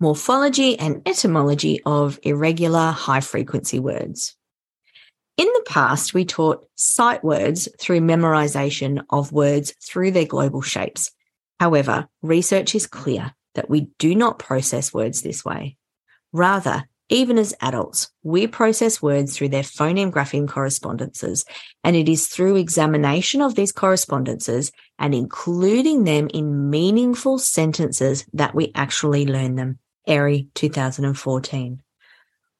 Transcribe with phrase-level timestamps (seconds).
[0.00, 4.34] morphology and etymology of irregular high frequency words.
[5.36, 11.10] In the past, we taught sight words through memorization of words through their global shapes.
[11.58, 15.76] However, research is clear that we do not process words this way.
[16.32, 21.44] Rather, even as adults, we process words through their phoneme grapheme correspondences,
[21.82, 28.54] and it is through examination of these correspondences and including them in meaningful sentences that
[28.54, 29.78] we actually learn them.
[30.08, 31.82] Ehri 2014.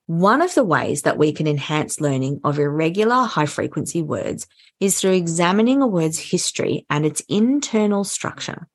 [0.06, 4.46] One of the ways that we can enhance learning of irregular high frequency words
[4.80, 8.66] is through examining a word's history and its internal structure.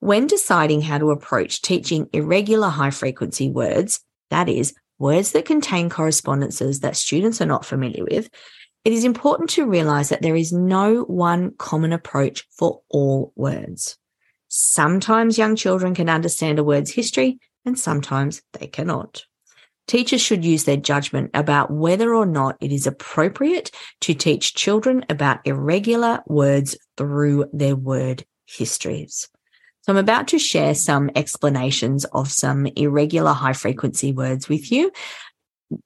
[0.00, 5.90] When deciding how to approach teaching irregular high frequency words, that is, words that contain
[5.90, 8.28] correspondences that students are not familiar with,
[8.84, 13.96] it is important to realize that there is no one common approach for all words.
[14.48, 19.24] Sometimes young children can understand a word's history and sometimes they cannot.
[19.86, 25.04] Teachers should use their judgment about whether or not it is appropriate to teach children
[25.10, 29.28] about irregular words through their word histories.
[29.82, 34.90] So I'm about to share some explanations of some irregular high frequency words with you.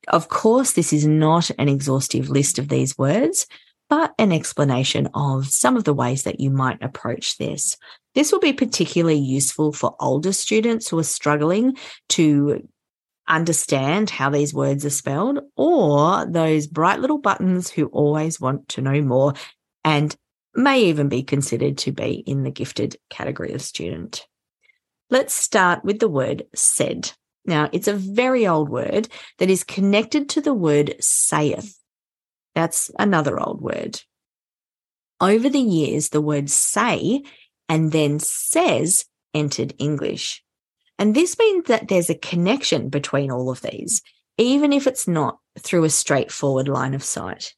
[0.07, 3.49] Of course, this is not an exhaustive list of these words,
[3.89, 7.77] but an explanation of some of the ways that you might approach this.
[8.15, 11.77] This will be particularly useful for older students who are struggling
[12.11, 12.69] to
[13.27, 18.81] understand how these words are spelled, or those bright little buttons who always want to
[18.81, 19.35] know more
[19.85, 20.17] and
[20.55, 24.27] may even be considered to be in the gifted category of student.
[25.11, 27.13] Let's start with the word said.
[27.45, 31.78] Now, it's a very old word that is connected to the word saith.
[32.59, 34.01] That's another old word.
[35.21, 37.23] Over the years, the word say
[37.69, 40.43] and then says entered English.
[40.99, 44.03] And this means that there's a connection between all of these,
[44.39, 47.55] even if it's not through a straightforward line of sight.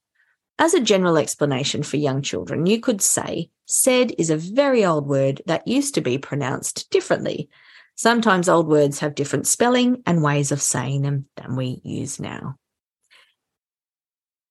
[0.58, 5.06] As a general explanation for young children, you could say, said is a very old
[5.06, 7.48] word that used to be pronounced differently.
[7.94, 12.56] Sometimes old words have different spelling and ways of saying them than we use now.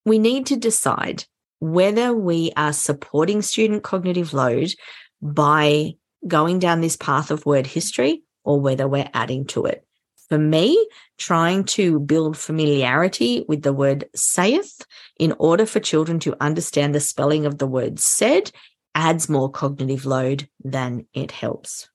[0.10, 1.26] We need to decide
[1.60, 4.74] whether we are supporting student cognitive load
[5.22, 5.94] by
[6.28, 9.86] going down this path of word history or whether we're adding to it
[10.28, 10.88] for me,
[11.20, 14.84] trying to build familiarity with the word saith
[15.20, 18.52] in order for children to understand the spelling of the word said
[18.96, 21.88] adds more cognitive load than it helps.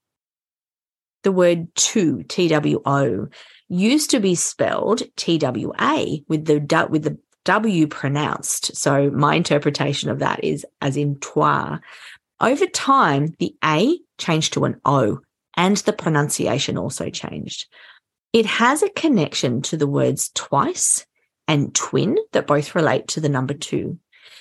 [1.25, 3.29] The word to, T-W-O,
[3.69, 8.75] used to be spelled T-W-A with the, with the W pronounced.
[8.77, 11.78] So my interpretation of that is as in toi.
[12.41, 15.21] Over time, the A changed to an O
[15.56, 17.66] and the pronunciation also changed.
[18.33, 21.06] It has a connection to the words twice
[21.47, 23.99] and twin that both relate to the number two.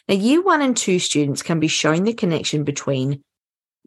[0.07, 3.23] Now, year one and two students can be shown the connection between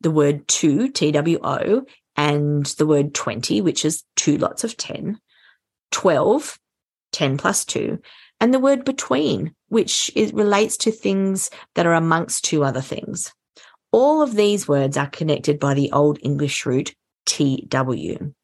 [0.01, 1.85] the word two, T W O,
[2.17, 5.19] and the word 20, which is two lots of 10,
[5.91, 6.59] 12,
[7.13, 8.01] 10 plus two,
[8.41, 13.33] and the word between, which is, relates to things that are amongst two other things.
[13.93, 18.35] All of these words are connected by the Old English root TW.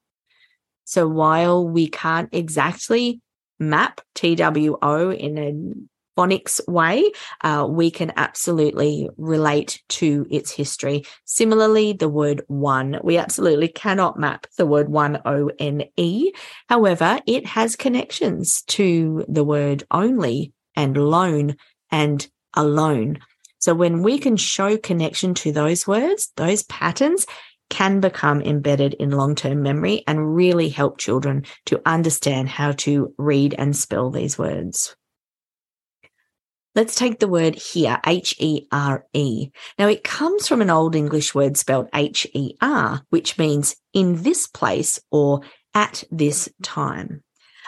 [0.85, 3.21] So while we can't exactly
[3.59, 5.53] map TWO in a
[6.17, 7.11] phonics way,
[7.43, 11.05] uh, we can absolutely relate to its history.
[11.25, 16.33] Similarly, the word one, we absolutely cannot map the word one O N E.
[16.69, 21.57] However, it has connections to the word only and loan
[21.91, 23.19] and alone.
[23.59, 27.27] So when we can show connection to those words, those patterns,
[27.73, 33.15] can become embedded in long term memory and really help children to understand how to
[33.17, 34.95] read and spell these words.
[36.75, 39.51] Let's take the word here, H E R E.
[39.79, 44.23] Now, it comes from an Old English word spelled H E R, which means in
[44.23, 45.43] this place or
[45.75, 47.23] at this time.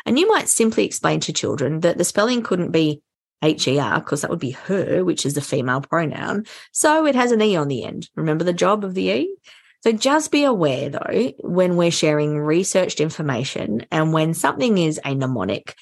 [0.06, 3.02] And you might simply explain to children that the spelling couldn't be
[3.42, 6.46] H E R because that would be her, which is the female pronoun.
[6.72, 8.08] So it has an E on the end.
[8.14, 9.36] Remember the job of the E?
[9.82, 15.14] So just be aware though, when we're sharing researched information and when something is a
[15.14, 15.74] mnemonic,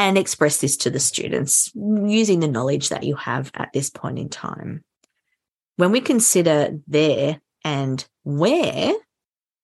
[0.00, 4.18] and express this to the students using the knowledge that you have at this point
[4.18, 4.82] in time.
[5.76, 8.94] When we consider there and where,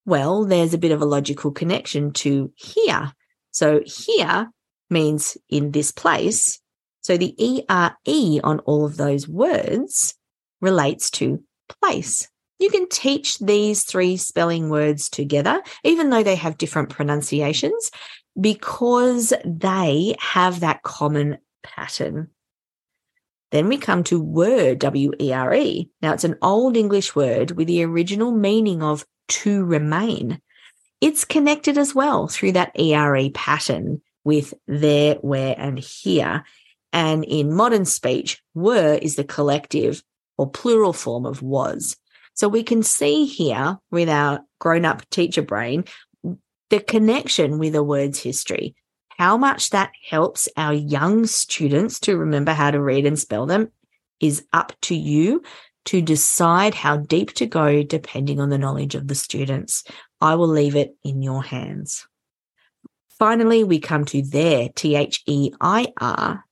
[0.05, 3.13] well, there's a bit of a logical connection to here.
[3.51, 4.51] So here
[4.91, 6.61] means in this place.
[7.01, 10.15] So the ERE on all of those words
[10.61, 11.43] relates to
[11.83, 12.29] place.
[12.59, 17.91] you can teach these three spelling words together, even though they have different pronunciations,
[18.41, 22.29] because they have that common pattern.
[23.53, 25.89] Then we come to were, W E R E.
[26.03, 30.41] Now, it's an Old English word with the original meaning of to remain.
[31.01, 36.45] It's connected as well through that ERE pattern with there, where, and here.
[36.93, 40.03] And in modern speech, were is the collective
[40.39, 41.97] or plural form of was.
[42.35, 45.85] So we can see here with our grown up teacher brain
[46.71, 48.75] the connection with a word's history,
[49.09, 53.71] how much that helps our young students to remember how to read and spell them
[54.21, 55.43] is up to you
[55.87, 59.85] to decide how deep to go depending on the knowledge of the students.
[60.21, 62.07] I will leave it in your hands.
[63.19, 66.45] Finally, we come to their, T H E I R.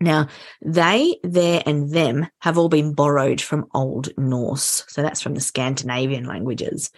[0.00, 0.28] Now,
[0.62, 4.84] they, their, and them have all been borrowed from Old Norse.
[4.88, 6.90] So that's from the Scandinavian languages.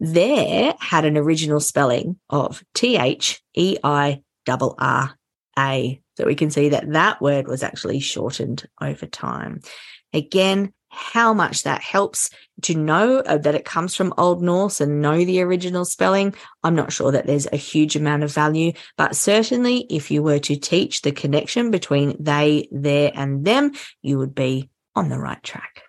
[0.00, 5.14] Their had an original spelling of T H E I R R
[5.58, 6.02] A.
[6.16, 9.60] So we can see that that word was actually shortened over time.
[10.12, 12.30] Again, how much that helps
[12.62, 16.34] to know uh, that it comes from Old Norse and know the original spelling.
[16.64, 20.40] I'm not sure that there's a huge amount of value, but certainly if you were
[20.40, 23.72] to teach the connection between they, their, and them,
[24.02, 25.82] you would be on the right track.